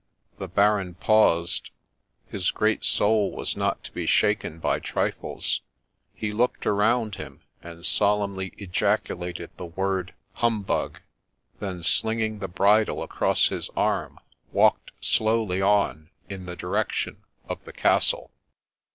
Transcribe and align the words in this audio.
The 0.39 0.47
Baron 0.47 0.95
paused; 0.95 1.69
his 2.25 2.49
great 2.49 2.83
soul 2.83 3.31
was 3.31 3.55
not 3.55 3.83
to 3.83 3.91
be 3.91 4.07
shaken 4.07 4.57
by 4.57 4.79
trifles; 4.79 5.61
he 6.15 6.31
looked 6.31 6.65
around 6.65 7.17
him, 7.17 7.41
and 7.61 7.85
solemnly 7.85 8.51
ejaculated 8.57 9.51
the 9.57 9.67
word' 9.67 10.15
Humbug!' 10.41 11.01
then 11.59 11.83
slinging 11.83 12.39
the 12.39 12.47
bridle 12.47 13.03
across 13.03 13.49
his 13.49 13.69
arm, 13.77 14.19
walked 14.51 14.89
slowly 15.01 15.61
on 15.61 16.09
in 16.27 16.47
the 16.47 16.55
direction 16.55 17.17
of 17.47 17.63
the 17.65 17.71
castle. 17.73 18.31